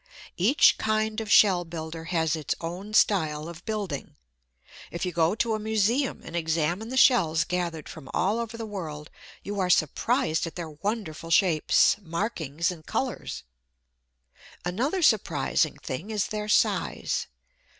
[0.37, 4.15] Each kind of shell builder has its own style of building.
[4.89, 8.65] If you go to a museum and examine the shells gathered from all over the
[8.65, 9.11] world,
[9.43, 13.43] you are surprised at their wonderful shapes, markings and colours.
[14.65, 17.27] Another surprising thing is their size.